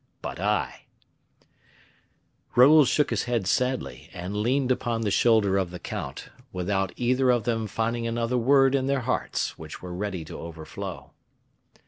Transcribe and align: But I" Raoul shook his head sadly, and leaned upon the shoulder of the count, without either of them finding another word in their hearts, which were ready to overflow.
But 0.23 0.39
I" 0.39 0.85
Raoul 2.55 2.85
shook 2.85 3.11
his 3.11 3.25
head 3.25 3.45
sadly, 3.45 4.09
and 4.13 4.35
leaned 4.35 4.71
upon 4.71 5.01
the 5.01 5.11
shoulder 5.11 5.57
of 5.59 5.69
the 5.69 5.77
count, 5.77 6.29
without 6.51 6.91
either 6.95 7.29
of 7.29 7.43
them 7.43 7.67
finding 7.67 8.07
another 8.07 8.35
word 8.39 8.73
in 8.73 8.87
their 8.87 9.01
hearts, 9.01 9.59
which 9.59 9.83
were 9.83 9.93
ready 9.93 10.25
to 10.25 10.39
overflow. 10.39 11.11